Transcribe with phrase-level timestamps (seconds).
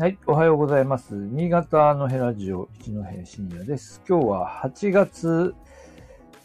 [0.00, 1.14] はい、おはようございます。
[1.14, 4.00] 新潟のヘラジオ一戸深夜です。
[4.08, 5.54] 今日は8月、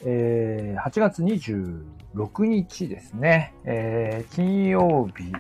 [0.04, 3.54] えー、8月26日ですね。
[3.64, 5.32] えー、金曜日、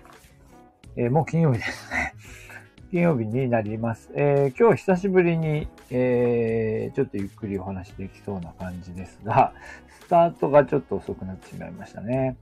[0.95, 2.13] えーもう金曜日ですね。
[2.89, 4.09] 金曜日になります。
[4.15, 9.51] えー今日久しぶりに、えーちょっとゆっくりお話できそうな感じですが、
[9.89, 12.37] スタートがちょっと遅くなってしまいましたね。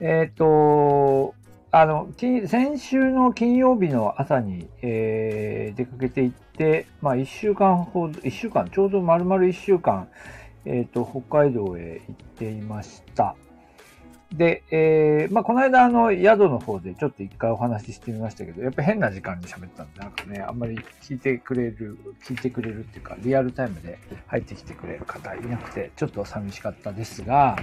[0.00, 1.36] えっ、と、
[1.70, 10.08] あの、先週の金曜日の朝に、えー出かけていって、まあ一週間ほど、一週間、ちょうど丸々一週間、
[10.64, 13.36] えっ、と、北海道へ行っていました。
[14.32, 27.56] で、えーまあこの間あの宿の方でちょっと一回お話ししてみましたけど、やっぱ変な時間に喋ったんで、なんかね、あんまり聞いてくれる、聞いてくれるっていうか、リアルタイムで入ってきてくれる方いなくて、ちょっと寂しかったですが、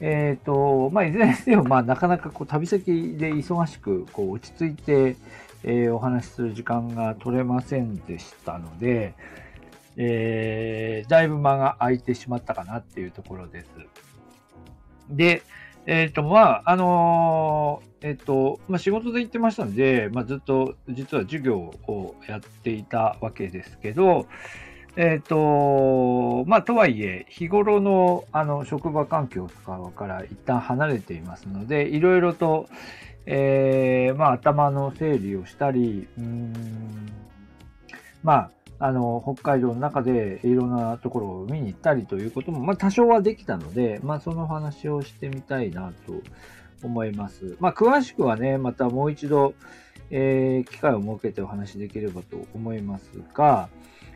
[0.00, 5.16] えっ、と、まあ、いずれにせよ、まあ、なかなかこう旅先で忙しく、こう、落ち着いて、
[5.64, 9.14] えーお話しする時間が取れませんでしたので、
[9.96, 13.66] えーだいぶ間が空いてしまったかなっていうところです。
[15.10, 15.42] で、
[15.86, 24.26] えっ、と、まあ、あのーえっ、と、まあ、仕事で行ってましたので、まあ、ずっと実は授業をやっていたわけですけど、
[24.96, 32.68] えっ、と、まあ、とはいえ、日頃の、あの、職場環境とかから一旦離れていますので、いろいろと、
[33.26, 36.52] えーまあ、頭の整理をしたり、うん、
[38.22, 38.50] まあ、
[38.84, 46.14] あの、北海道の中でいろんなところを見に行ったりということも、まあ、多少はできたので、まあ、その話をしてみたいなと
[46.82, 47.56] 思います。
[47.60, 49.54] まあ、詳しくはね、またもう一度、
[50.10, 53.68] えー機会を設けてお話しできればと思いますが、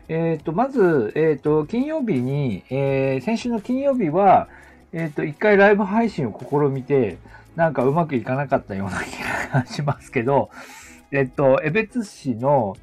[0.09, 4.49] えっ、と、まず、えっ、と、金曜日に、えー先週の金曜日は、
[4.91, 7.19] えっ、と、一回ライブ配信を試みて、
[7.55, 10.49] なんかうまくいかなかったような気がしますけど、
[11.13, 12.75] えっ、と、江別市の、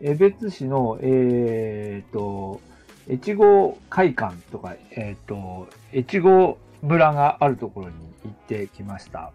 [0.00, 2.60] 江別市の、えっ、と、
[3.10, 7.94] 越後会館とか、えっ、と、越後村があるところに
[8.24, 9.32] 行ってきました。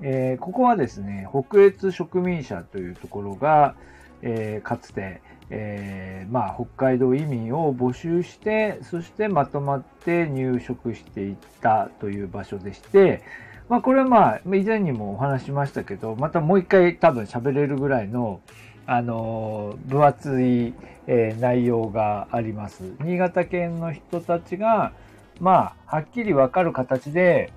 [0.00, 3.74] えーここはですね、北越植民者というところが、
[4.22, 13.22] えーかつて、えーまあ、北海道移民を募集して、そしてまとまって入植していったという場所でして、
[13.68, 18.40] まあ、これはまあ、以前にもお話しましたけど、またもう一回多分喋れるぐらいの、
[18.86, 20.74] あの分厚い、
[21.06, 22.94] えー内容があります。
[23.00, 24.92] 新潟県の人たちが、
[25.40, 27.52] まあ、はっきりわかる形で、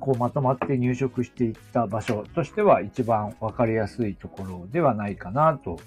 [0.00, 5.78] こうまとまって入植していった場所としては一番わかりやすいところではないかなと、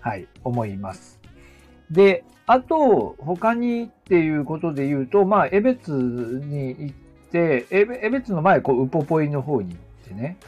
[0.00, 1.20] はい、思います。
[1.90, 6.94] で、あと、他にっていうことで言うと、まあ、江別に行っ
[7.30, 10.38] て、江別の前、こう、ウポポイの方に行ってね、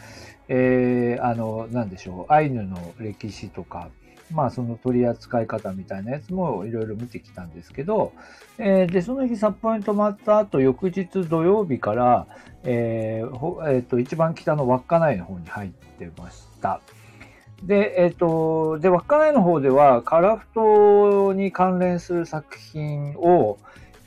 [0.49, 3.89] えー、あの、なんでしょう、アイヌの歴史とか、
[4.33, 8.13] まあ、その取り扱い方みたいなやつもいろいろ見てきたんですけど、
[8.59, 12.27] えーで、その日札幌に泊まった後、翌日土曜日から、
[12.65, 16.81] えーほえーと、一番北の稚内の方に入ってました。
[17.63, 23.59] で、えっ、と、で、稚内の方では、カラフトに関連する作品を、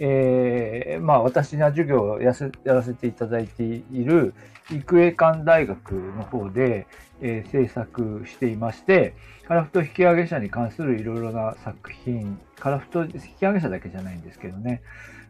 [0.04, 4.34] えーまあ、私が授業をやせやらせていただいている
[4.70, 6.88] 育英館大学の方で、
[7.22, 9.14] えー制作していまして、
[9.48, 14.82] カラフト引き上げ者に関するいろいろな作品、カラフト引き上げ者だけじゃないんですけどね、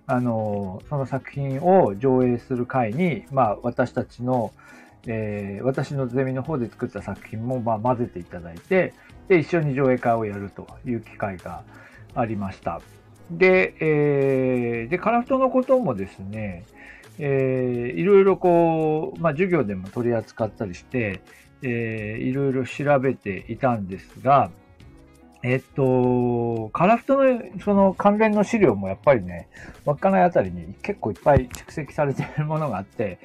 [0.07, 4.51] あの、その作品を上映する会に、まあ、私たちの、
[5.07, 8.93] えー私のゼミの方で作った作品も、まあ、混ぜていただいて、
[9.27, 11.63] で、一緒に上映会をやるという機会が
[12.13, 12.81] ありました。
[13.31, 16.63] で、えーで、カラフトのこともですね、
[17.23, 21.21] えーいろいろこう、まあ、授業でも取り扱ったりして、
[21.61, 24.49] えーいろいろ調べていたんですが、
[25.43, 29.49] えっと、カラフトのその関連の資料もやっぱりね、
[29.85, 33.19] 稚内あたりに結構いっぱい蓄積されているものがあって、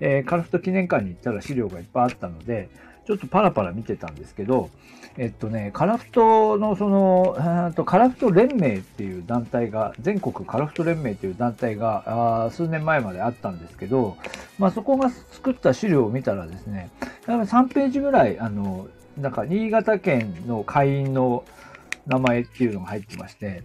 [0.00, 2.70] えーカラフト記念館に行ったら資料がいっぱいあったので、
[3.06, 4.70] ちょっとパラパラ見てたんですけど、
[5.18, 14.16] えっとね、カラフトのその、とカラフト連盟っていう団体が、全国カラフト連盟っていう団体があ数年前まであったんですけど、
[14.58, 16.90] まあそこが作った資料を見たらですね、
[17.26, 18.88] 3ページぐらい、あの、
[19.18, 21.44] なんか新潟県の会員の
[22.06, 23.62] 名前っていうのが入ってまして、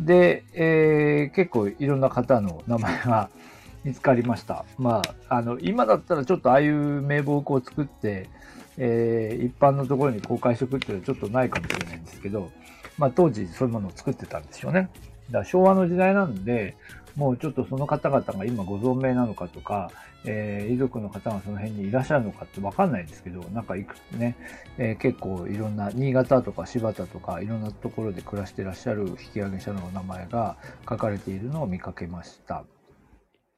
[0.00, 3.28] で、えー結構いろんな方の名前が
[3.84, 4.64] 見つかりました。
[4.78, 8.28] まあ、あの、今だったらちょっとああいう名簿をこう作って、
[8.78, 12.50] えー一般のところに公開しておくっていうのはちょっとないかもしれないんですけど、
[12.98, 14.90] まあ当時そういうものを作ってたんでしょうね。
[15.30, 16.76] だから昭和の時代なんで、
[17.16, 19.90] もうちょっとその方々が今ご存命なのかとか、
[20.26, 24.36] えー、遺族の方がその辺にいらっしゃるのかってわかんないんですけど、なんかいくつね、
[24.76, 30.56] えー、結構いろんな、新潟とか柴田とかいろんなところで暮らしてらっしゃる引き上げ者の名前が
[30.88, 32.64] 書かれているのを見かけました。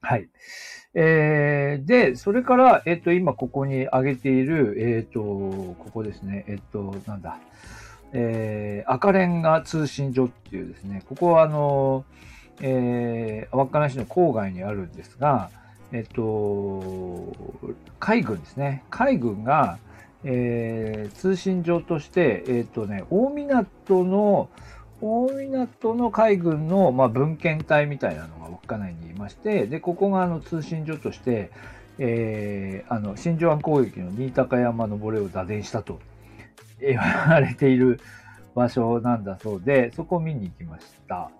[0.01, 0.29] はい。
[0.95, 7.39] えー、で、それから、えっ、と、今ここに挙げている、えっ、と、ここですね、えっ、と、なんだ、
[8.13, 12.05] えー、赤レンガ通信所っていうですね、ここはあの、
[12.61, 15.51] えー、稚内市の郊外にあるんですが、
[15.93, 17.33] えっと、
[17.99, 18.85] 海軍ですね。
[18.91, 19.79] 海軍が、
[20.25, 24.49] えー、通信所として、えっとね、大港の、
[25.01, 31.51] 大港の海軍の、まあ、文献隊みたいなのが稚内にいまして、で、ここがあの通信所として、
[31.99, 36.01] えー、あの、真珠湾攻撃の新高山登れを打電したと
[36.81, 38.01] 言われている
[38.55, 41.31] 場所なんだそうで、そこを見に行きました。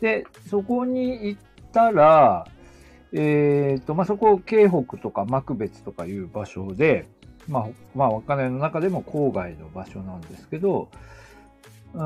[0.00, 1.40] で、そこに行っ
[1.72, 2.46] たら、
[3.12, 7.06] えっ、ー、と、まあ、そこ、京北とか幕別とかいう場所で、
[7.48, 10.88] まあ、まあ、稚内の中でも郊外の場所なんですけど、
[11.94, 12.00] うん、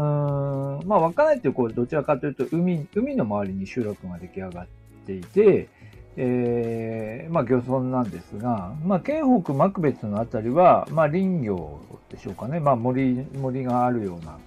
[0.87, 4.67] まあ、稚内ってこう、どちらかというと、海、海の周りに集落が出来上がっ
[5.07, 5.69] ていて、
[6.17, 12.61] えー、まあ、漁村なんですが、まあ、京北幕別のあたりは、まあ、林業でしょうかね。
[12.61, 14.39] まあ、森、森があるような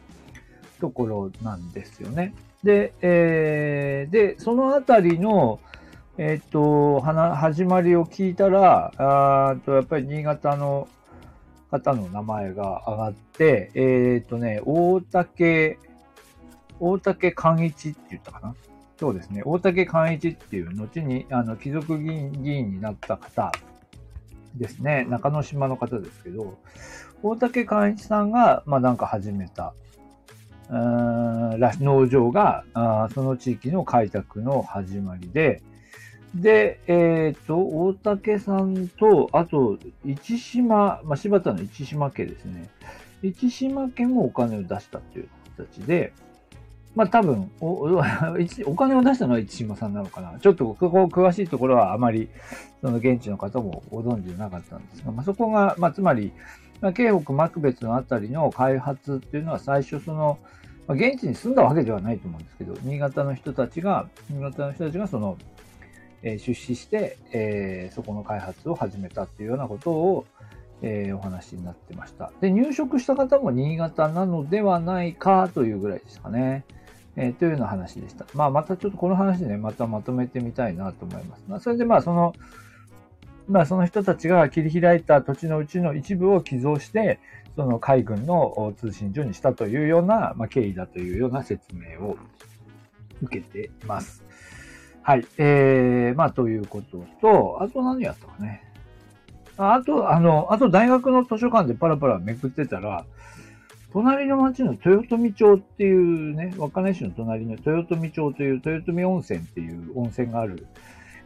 [0.80, 2.33] ところなんですよね。
[2.63, 5.60] で、えー、で、そのあたりの、
[6.18, 10.88] えっ、と、はな始まりを聞いたら、あとやっぱり新潟の
[11.69, 15.78] 方の名前が上がって、えっ、とね、大竹、
[16.80, 18.56] 大竹寛一って言ったかな？
[19.00, 19.42] そうですね。
[19.46, 23.52] 大竹寛一っていう、後に、あの、貴族議員議員になった方
[24.56, 25.06] ですね。
[25.10, 26.58] 中之島の方ですけど、
[27.22, 29.74] 大竹寛一さんが、まあなんか始めた、
[30.69, 35.62] 農場があその地域の開拓の始まりで、
[36.35, 42.69] で、えっ、ー、と、大竹さんと、あと、市島、まあ、柴田の市島家ですね。
[43.24, 46.13] 市島家もお金を出したっていう形で、
[46.95, 48.01] まあ多分お、お
[48.65, 50.39] お金を出したのは市島さんなのかな。
[50.39, 52.30] ちょっとここ詳しいところはあまり、
[52.81, 56.31] その現地の方もご存知なかったんですが、まあそこが、まあつまり、
[56.81, 60.38] まあ、京北幕別のあたりの開発っていうのは最初その、
[60.88, 65.38] まあ、現地に住んだわけではないと思うんですけど、新潟の人たちが、新潟の人たちがその、
[66.33, 70.25] え、出資して、えー、そこの開発を始めたっていうようなことを、
[70.81, 72.31] え、お話になってました。
[72.41, 76.65] で、入植した方も新潟なのではないかというぐらいですかね。
[77.15, 78.25] え、というような話でした。
[78.33, 81.45] まあ、またちょっとこの話ね、またまとめてみたいなと思います。
[81.47, 82.33] まあ、それでまあ、その、
[83.47, 87.19] まあ、その人たちが切り開いた土地のうちの一部を寄贈して、
[87.56, 92.18] その海軍の通信所にしたというような、まあ、経緯だというような説明を
[93.23, 94.23] 受けています。
[95.07, 95.25] はい。
[95.38, 98.62] えー、まあ、ということと、あと何やったかね。
[99.56, 103.06] あと、あの、あと大学の図書館でパラパラめくってたら、
[103.94, 110.68] 隣の町の豊富町っていうね、稚内市の隣の豊富町という豊富温泉っていう温泉がある、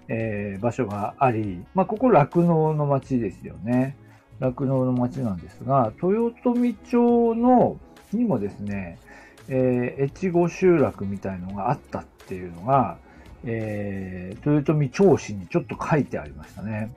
[0.09, 3.97] えー、場所があり、まあ、ここ酪農の町ですよね。
[4.39, 7.79] 酪農の町なんですが、豊富町の
[8.13, 8.99] にもですね、
[9.47, 12.99] えー、越後集落みたいのがあったっていうのが、
[13.45, 16.91] えー、豊臣町史にちょっと書いてありましたね。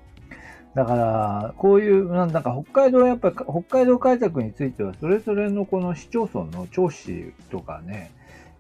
[0.75, 8.11] だから、こういう、なんだか北海道はやっぱり北海道開拓については、それぞれのこの市町村の町史とかね、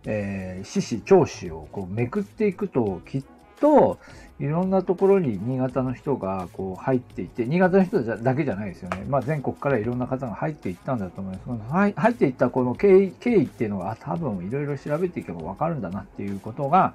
[0.06, 3.24] えー、市市町史をこうめくっていくと、きっ
[3.60, 3.98] と、
[4.40, 9.04] いろんなところに新潟の人がこう入っていて、新潟の人だけじゃないですよね。
[9.08, 11.44] まあ全国からいろんな方が入っていったんだと思います。
[11.46, 16.94] その入っていったこの経緯経緯っていうのが、多分いろいろ調べていけばわかるんだなっていうことが、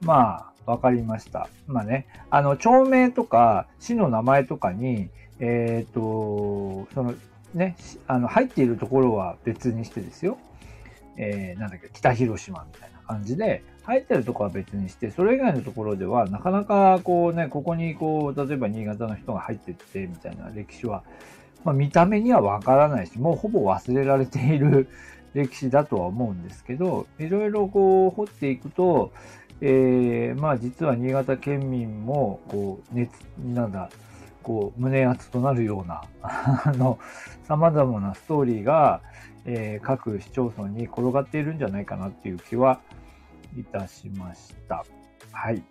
[0.00, 1.48] まあ、わかりました。
[1.66, 5.08] まあね、あの、町名とか、市の名前とかに、
[5.40, 7.14] えっ、ー、と、その、
[7.54, 7.76] ね、
[8.06, 10.38] あの、入っているところは別にしてですよ。
[11.16, 21.02] えー、なんだっけ、北広島みたいな感じで、入ってるところは別にして、それ以外のところでは、なかなかこうね、ここにこう、例えば新潟の人が入ってって、みたいな歴史は、
[21.64, 24.88] まあ、見た目にはわからないし、もうほぼ忘れられている
[25.32, 29.12] 歴史だとは思うんですけど、いろいろこう掘っていくと、
[29.60, 33.90] えー、まあ実は新潟県民も、こう、熱、なんだ、
[34.42, 36.98] こう、胸熱となるような、 あの、
[37.46, 39.00] 様々なストーリーが、
[39.44, 42.80] えー、各市町村に転がっているんじゃないかなっていう気は
[43.56, 44.84] いたしました。
[45.32, 45.62] はい。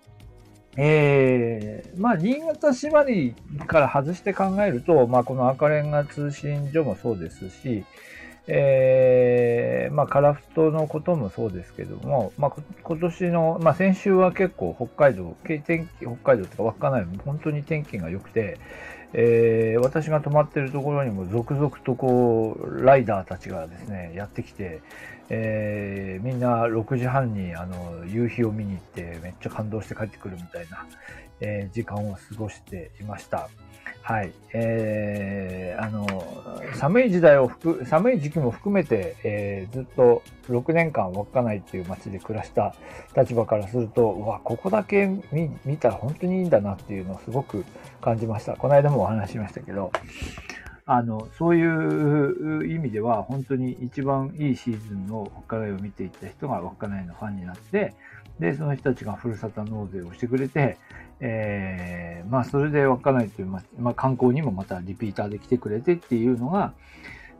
[0.79, 7.83] えー、まあ、新潟縛りから外して考えると、まあ、この赤レンガ通信所もそうですし、
[8.47, 15.61] えー、まあ、カラフトのこともそうですけども、まあ、今年の、まあ、先週は結構北海道、天
[15.99, 18.57] 気、北海道とか稚内も本当に天気が良くて、
[19.13, 24.81] えー、私が泊まってるところにも続々とこう、ライダーたちがですね、やってきて、
[25.29, 30.85] えー、みんな6時半にあの夕日を見に行ってめっちゃ感動して帰ってくるみたいな、
[31.41, 33.49] えー、時間を過ごしていました。
[34.07, 34.31] はい。
[34.53, 36.07] えー、あの、
[36.75, 42.73] 寒い時代を含、寒い時期も含めて、えー、ずっと6年間稚内っていう街で暮らした
[43.17, 47.65] 立場からすると、うわ、ここだけ見見たら本当にいいんだなっていうのをすごく
[48.01, 48.55] 感じました。
[48.55, 49.91] この間もお話しましたけど、
[50.85, 57.93] あの、そういう意味では、本当に一番いいシーズンの稚内を見ていった人が稚内のファンになって、
[58.39, 60.77] で、その人たちがふるさと納税をしてくれて、
[61.19, 63.61] えー、まあ、それで稚内という、ま
[63.91, 66.73] あ、観光にもまたリピーターで来てくれてっていうのが、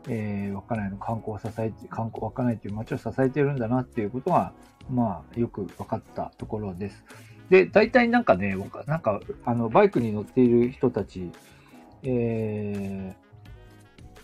[0.08, 4.52] えー、稚内の観光を支えて、観光、稚内という街を支えてるんだなっていうことが、
[4.90, 7.04] まあ、よく分かったところです。
[7.50, 11.30] で、大体なんかね、なんか、あの、バイクに乗っている人たち、
[12.02, 13.28] えー、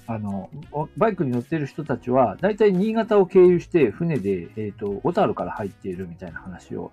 [0.06, 0.50] あの、
[0.98, 6.92] バイクに乗っている人たちは、大体新潟を経由して船で、えっ、ー、と、小樽から入っているみたいな話を、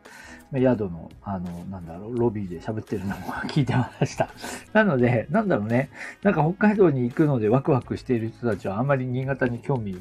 [0.53, 4.29] 宿の、あの、なんだろう、ロビーで喋ってるのも聞いてました。
[4.71, 5.89] なので、なんだろうね、
[6.23, 9.97] なんか北海道に行くのでワクワクしている人たちはあんまり新潟に興味を、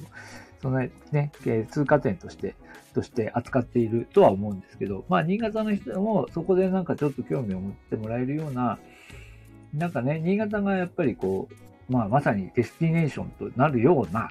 [0.63, 1.33] そのね、
[1.71, 2.55] 通過点として、
[2.93, 8.79] として扱っているとは思うんですけど、まあ、新潟の人もそこでなんかちょっと興味を持ってもらえるような、
[9.75, 11.49] なんかね、新潟がやっぱりこ
[11.89, 14.31] う、まあ、まさにデスティネーションとなるような、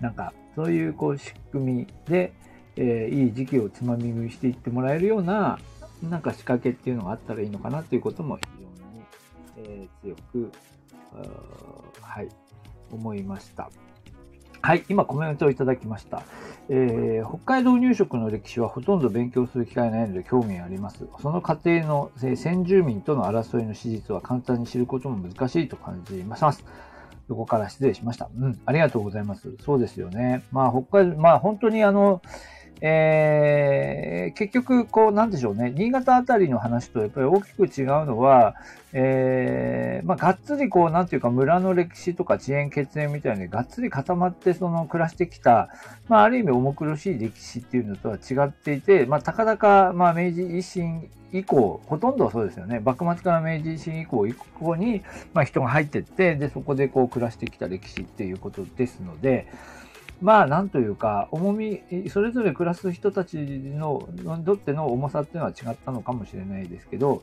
[0.00, 2.32] なんか、そういうこう仕組みで、
[2.76, 5.58] えー、いい時期をつまみ食いしていってもらえるような、
[6.02, 8.42] なんか仕掛けっていうのがあったらいいのかなということも非
[9.56, 10.52] 常に、えー、強く、
[12.00, 12.28] はい、
[12.90, 13.70] 思いました。
[14.62, 16.22] はい、今コメントをいただきました。
[16.68, 21.06] えー、北海道入植の歴史はほとんど勉強する機会ないので興味あります。
[21.20, 26.64] その過程の、えー、先住民との争いの史実は簡単に知ることも難しいと感じます。
[27.34, 28.28] こから失礼しました。
[28.36, 29.54] うん、ありがとうございます。
[29.64, 30.42] そうですよね。
[30.52, 32.22] まあ、北海道、まあ、本当にあの、
[32.82, 35.72] えー、結局、こう、なんでしょうね。
[35.76, 38.54] 新潟あたりの話とやっぱり大きく違うのは、
[38.92, 45.68] えー、まあ、がっつりこう、なんていうか、村の歴史とか遅延血縁みたいにがっつり固まって、その、暮らしてきた、
[46.08, 52.80] まあ、ある意味重苦しい歴史っていうのとは違っていて、まあ、たかだか、まあ、明治維新以降、ほとんどそうですよね。
[52.80, 55.02] 幕末から明治維新以降、以降に、
[55.34, 59.46] まあ、人が入ってって、で、そこでこう、暮らしてきた歴史っていうことですので、
[60.20, 67.22] まあ、なんというか、重み、それぞれ暮らす人たちの、にとっての重さっていうのは違ったのかもしれないですけど、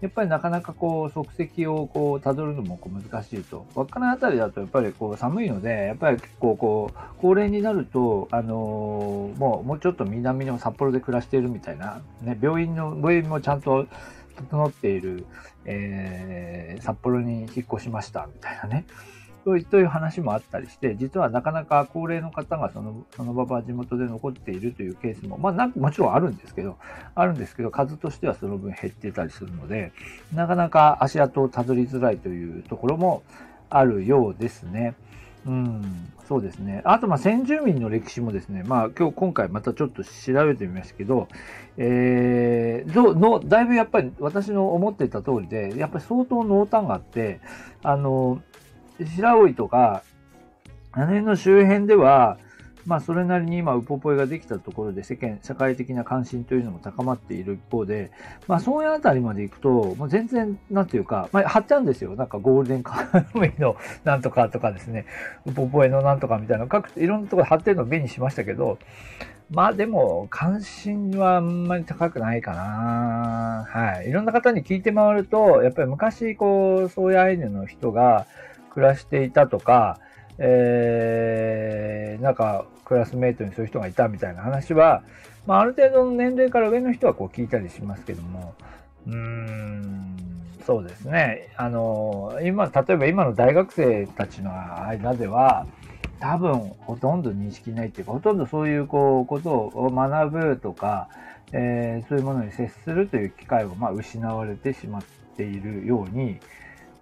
[0.00, 3.66] やっぱりなかなかこう、足跡をこう、辿るのもこう難しいと。
[3.76, 13.86] 稚内あたりだとやっぱりこう、寒いので、やっぱり結構こう、高齢になると、あのー、もう、もうちょっと南の札幌で暮らしているみたいな、ね、病院の、病院もちゃんと
[14.36, 15.24] 整っている、
[15.66, 18.86] えー、札幌に引っ越しました、みたいなね。
[19.44, 26.76] という話もあったりして、実はなかなか高齢の方がそのその場は地元で残っているというケースも、まあなもちろんあるんですけど、
[27.14, 29.92] あるんですけど、数としてはその分減ってたりするので、
[30.34, 33.22] なかなか足跡をたどりづらいというところも
[33.68, 34.94] あるようですね。
[35.44, 36.82] うん、そうですね。
[36.84, 41.28] あと、まあ、先住民の歴史もですね、まあ、今日、今回またちょっと調べてみましたけど、
[41.76, 47.40] えー、の、だいぶやっぱり私の思ってた通りで、やっぱり相当濃淡があって、
[47.82, 48.40] あの、
[49.00, 50.02] 白老とか、
[50.92, 52.38] あの辺の周辺では、
[52.86, 58.10] まあ、それなりに今、ウポポイができたところで世間、社会的な関心というのも高まっている一方で、
[58.48, 62.16] まあ、そういうあたりまで行くと、もう全然、なんていうか、まあ、貼ってあるんですよ。
[62.16, 65.06] なんかゴールデンカードのなんとかとかですね、
[65.46, 68.78] ウポポイのなんとかみたいな、各、いろんなところ貼ってるのを目にしましたけど、
[69.50, 73.66] まあでも、関心はあんまり高くないかな。
[73.68, 74.08] はい。
[74.08, 78.26] いろんな方に聞いて回ると、やっぱり昔、こう、そういうアイヌの人が、
[78.72, 79.98] 暮らしていたとか、
[80.38, 85.02] えー、なんかクラスメートにそういう人がいたみたいな話は、
[85.46, 88.54] まあ、ある程度の年齢から上の人はこう聞いたりしますけども、
[89.06, 90.16] うーん、
[90.66, 91.48] そうですね。
[91.56, 94.52] あの、今、例えば今の大学生たちの
[94.86, 95.66] 間では、
[96.20, 101.08] 多分ほとんど認識ないっていうか、ほとんどそういうこうことを学ぶとか、
[101.52, 105.02] えー、そういうものに接するという機会をまあ失われてしまっ
[105.36, 106.38] ているように、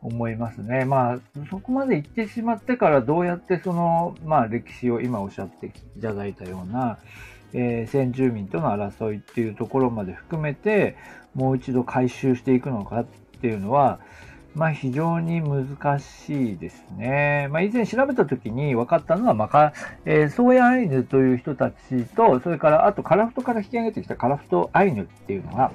[0.02, 0.84] 思いますね。
[0.84, 1.18] まあ、
[1.50, 6.98] そこまで行ってしまってからどうやってその、まあ、歴史を今おっしゃっていただいたような、
[7.52, 10.96] えー、先住民との争いっていうところまで含めて、
[11.34, 13.06] もう一度回収していくのかっ
[13.40, 14.00] ていうのは、
[14.54, 17.48] まあ非常に難しいですね。
[17.52, 19.72] まあ以前調べた時に分かったのは、まあか、
[20.04, 25.70] えー、ソーヤアイヌという人たちと、それからあとカラフトから引き上げてきたカラフトアイヌっていうのが、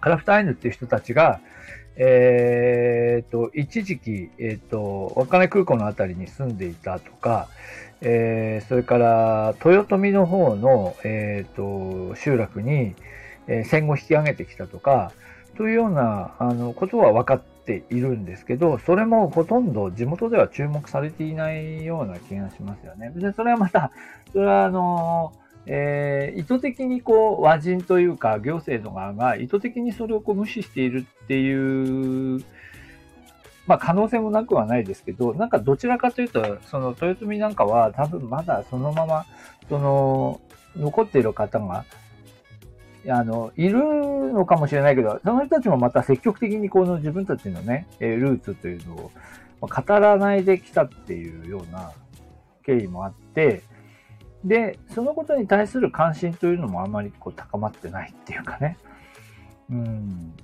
[0.00, 1.40] カラフトアイヌっていう人たちが、
[1.96, 7.48] えっ、ー、と、一時期、えっ、ー、と、稚内空港のあたりに住んでいたとか、
[8.00, 12.94] えー、それから豊臣の方の、えっ、と、集落に、
[13.46, 15.12] え戦後引き上げてきたとか、
[15.56, 23.10] というようなあのことは分かっているんですけど、それもほとんど地元では注目されていないような気がしますよね。
[23.14, 23.92] で、それはまた、
[24.32, 25.32] それはあの、
[25.66, 32.44] えー、意図的にこう和人というか行政の側が意図的にそれをこう無視しているっていう、
[33.66, 39.24] まあ可能性もなくはないですけど、なんかどちらかというと、その豊臣なんかは多分まだそのまま、
[39.68, 40.40] その
[40.76, 41.84] 残っている方が
[43.08, 49.10] あの、いるのかもしれないけど、その人たちもまた積極的にこの自分たちのね、ルーツというのを
[49.60, 49.68] 語
[49.98, 51.92] らないできたっていうような
[52.64, 53.62] 経緯もあって、
[54.44, 58.76] で、そのことに対する関心というのもあまりこう高まってないっていうかね。
[59.70, 60.34] うん。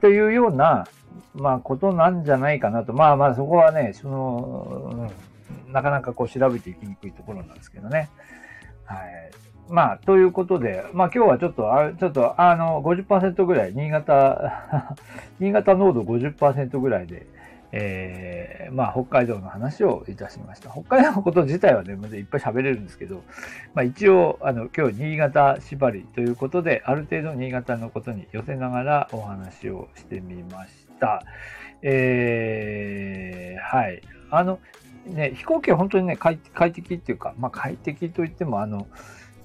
[0.00, 0.86] というような、
[1.34, 2.92] まあ、ことなんじゃないかなと。
[2.92, 5.10] まあまあ、そこはね、その、
[5.66, 8.10] うん、なかなかこう調べていきにくいところなんですけどね。
[8.84, 9.30] はい。
[9.68, 14.96] まあ、ということで、まあ今日はちょっと、あちょっと、あの、50%ぐらい、新潟、
[15.40, 17.26] 新潟濃度50%ぐらいで、
[17.74, 20.70] えー、まあ北海道の話をいたしました。
[20.70, 23.22] 北海道のこと自体はね、まだいっぱい喋れるんですけど、
[23.74, 31.22] まあ一応、あの、今日新潟縛りということで、ある程度新潟のことに寄せながらお話をしてみました。
[31.80, 34.02] えー、はい。
[34.30, 34.60] あの、
[35.06, 36.38] ね、飛行機は本当にね、快
[36.72, 38.86] 適っていうか、まあ快適といっても、あの、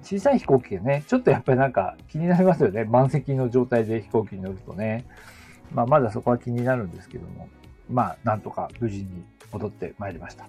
[0.04, 2.84] 小さい飛行機でね、ちょっとやっぱりなんか気になりますよね。
[2.84, 5.06] 満席の状態で飛行機に乗るとね。
[5.74, 7.50] まあ、まだそこは気になるんですけども。
[7.90, 10.48] まあ、なんとか無事に戻ってまいりました。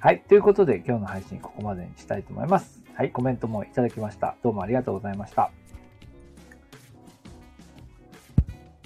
[0.00, 0.22] はい。
[0.28, 2.82] ということで、今日の配信ここまでにしたいと思います。
[2.94, 3.10] はい。
[3.10, 4.36] コメントもいただきました。
[4.42, 5.50] どうもありがとうございました。